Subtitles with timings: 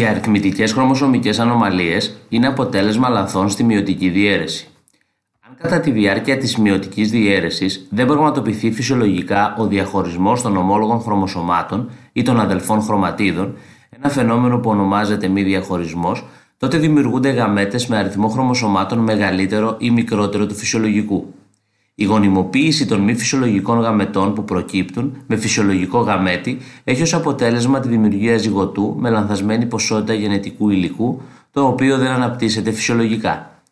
[0.00, 4.68] Οι αριθμητικές χρωμοσωμικές ανομαλίες είναι αποτέλεσμα λαθών στη μειωτική διαίρεση.
[5.48, 11.90] Αν κατά τη διάρκεια της μειωτικής διαίρεσης δεν πραγματοποιηθεί φυσιολογικά ο διαχωρισμός των ομόλογων χρωμοσωμάτων
[12.12, 13.56] ή των αδελφών χρωματίδων,
[13.90, 16.24] ένα φαινόμενο που ονομάζεται μη διαχωρισμός,
[16.56, 21.34] τότε δημιουργούνται γαμέτες με αριθμό χρωμοσωμάτων μεγαλύτερο ή μικρότερο του φυσιολογικού.
[22.00, 27.88] Η γονιμοποίηση των μη φυσιολογικών γαμετών που προκύπτουν με φυσιολογικό γαμέτη έχει ως αποτέλεσμα τη
[27.88, 33.62] δημιουργία ζυγωτού με λανθασμένη ποσότητα γενετικού υλικού, το οποίο δεν αναπτύσσεται φυσιολογικά.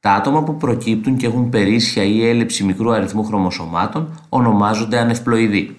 [0.00, 5.76] Τα άτομα που προκύπτουν και έχουν περίσσια ή έλλειψη μικρού αριθμού χρωμοσωμάτων ονομάζονται ανευπλοειδή.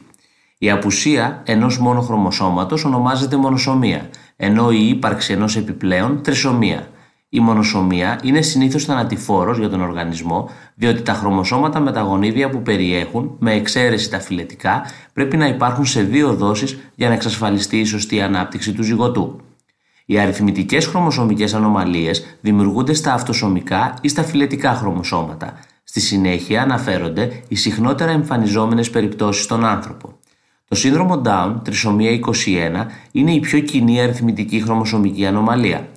[0.58, 6.88] Η απουσία ενός μόνο χρωμοσώματος ονομάζεται μονοσωμία, ενώ η ύπαρξη ενός επιπλέον τρισωμία.
[7.34, 12.62] Η μονοσωμία είναι συνήθως θανατηφόρος για τον οργανισμό, διότι τα χρωμοσώματα με τα γονίδια που
[12.62, 14.82] περιέχουν, με εξαίρεση τα φυλετικά,
[15.14, 19.42] πρέπει να υπάρχουν σε δύο δόσεις για να εξασφαλιστεί η σωστή ανάπτυξη του ζυγωτού.
[20.06, 25.60] Οι αριθμητικές χρωμοσωμικές ανομαλίες δημιουργούνται στα αυτοσωμικά ή στα φυλετικά χρωμοσώματα.
[25.84, 30.18] Στη συνέχεια αναφέρονται οι συχνότερα εμφανιζόμενες περιπτώσεις στον άνθρωπο.
[30.68, 35.88] Το σύνδρομο Down, τρισομία 21, είναι η πιο κοινή αριθμητική χρωμοσωμική ανομαλία.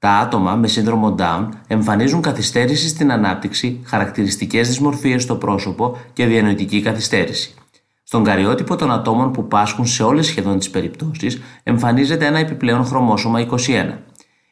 [0.00, 6.82] Τα άτομα με σύνδρομο Down εμφανίζουν καθυστέρηση στην ανάπτυξη, χαρακτηριστικές δυσμορφίες στο πρόσωπο και διανοητική
[6.82, 7.54] καθυστέρηση.
[8.02, 13.40] Στον καριότυπο των ατόμων που πάσχουν σε όλες σχεδόν τις περιπτώσεις εμφανίζεται ένα επιπλέον χρωμόσωμα
[13.40, 13.56] 21.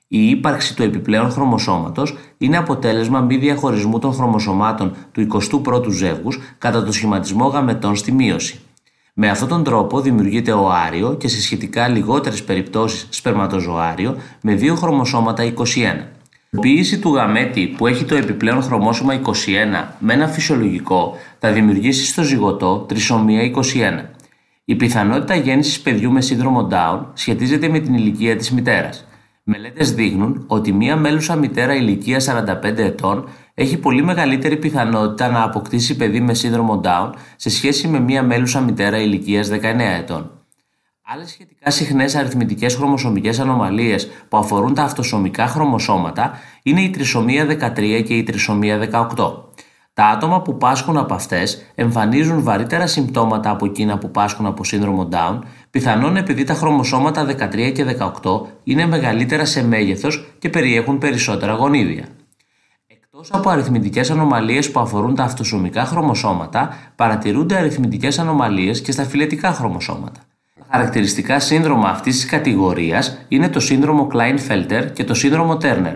[0.08, 5.26] Η ύπαρξη του επιπλέον χρωμοσώματος είναι αποτέλεσμα μη διαχωρισμού των χρωμοσωμάτων του
[5.64, 8.60] 21ου ζεύγους κατά το σχηματισμό γαμετών στη μείωση.
[9.20, 14.74] Με αυτόν τον τρόπο δημιουργείται ο άριο και σε σχετικά λιγότερες περιπτώσεις σπερματοζωάριο με δύο
[14.74, 15.54] χρωμοσώματα 21.
[16.50, 19.30] Η ποιήση του γαμέτη που έχει το επιπλέον χρωμόσωμα 21
[19.98, 24.04] με ένα φυσιολογικό θα δημιουργήσει στο ζυγωτό τρισομία 21.
[24.64, 29.06] Η πιθανότητα γέννησης παιδιού με σύνδρομο Down σχετίζεται με την ηλικία της μητέρας.
[29.42, 33.28] Μελέτες δείχνουν ότι μία μέλουσα μητέρα ηλικίας 45 ετών
[33.60, 38.60] έχει πολύ μεγαλύτερη πιθανότητα να αποκτήσει παιδί με σύνδρομο Down σε σχέση με μία μέλουσα
[38.60, 39.60] μητέρα ηλικίας 19
[39.98, 40.30] ετών.
[41.02, 46.32] Άλλες σχετικά συχνές αριθμητικές χρωμοσωμικές ανομαλίες που αφορούν τα αυτοσωμικά χρωμοσώματα
[46.62, 48.78] είναι η τρισομία 13 και η τρισομία
[49.16, 49.32] 18.
[49.92, 55.08] Τα άτομα που πάσχουν από αυτές εμφανίζουν βαρύτερα συμπτώματα από εκείνα που πάσχουν από σύνδρομο
[55.12, 55.38] Down,
[55.70, 62.04] πιθανόν επειδή τα χρωμοσώματα 13 και 18 είναι μεγαλύτερα σε μέγεθος και περιέχουν περισσότερα γονίδια.
[63.20, 69.52] Εκτό από αριθμητικές ανομαλίες που αφορούν τα αυτοσωμικά χρωμοσώματα, παρατηρούνται αριθμητικές ανομαλίες και στα φυλετικά
[69.52, 70.20] χρωμοσώματα.
[70.58, 75.94] Τα χαρακτηριστικά σύνδρομα αυτής της κατηγορίας είναι το σύνδρομο Klinefelter και το σύνδρομο Turner.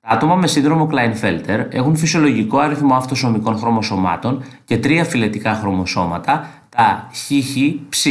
[0.00, 7.08] Τα άτομα με σύνδρομο Klinefelter έχουν φυσιολογικό αριθμό αυτοσωμικών χρωμοσωμάτων και τρία φυλετικά χρωμοσώματα, τα
[7.12, 8.06] ΧΧ-ψ,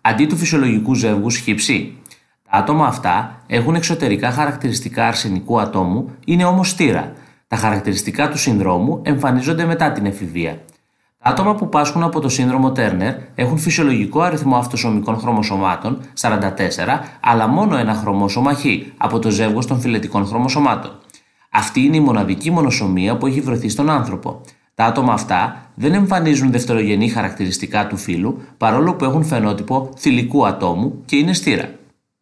[0.00, 1.72] αντί του φυσιολογικού ζεύγους ΧΨ.
[2.50, 7.12] Τα άτομα αυτά έχουν εξωτερικά χαρακτηριστικά αρσενικού ατόμου, είναι όμως στήρα.
[7.48, 10.58] Τα χαρακτηριστικά του συνδρόμου εμφανίζονται μετά την εφηβεία.
[11.22, 16.40] Τα άτομα που πάσχουν από το σύνδρομο Turner έχουν φυσιολογικό αριθμό αυτοσωμικών χρωμοσωμάτων, 44,
[17.20, 18.64] αλλά μόνο ένα χρωμόσωμα Χ
[18.96, 20.90] από το ζεύγος των φυλετικών χρωμοσωμάτων.
[21.50, 24.40] Αυτή είναι η μοναδική μονοσωμία που έχει βρεθεί στον άνθρωπο.
[24.74, 31.02] Τα άτομα αυτά δεν εμφανίζουν δευτερογενή χαρακτηριστικά του φύλου, παρόλο που έχουν φαινότυπο θηλυκού ατόμου
[31.04, 31.77] και είναι στήρα.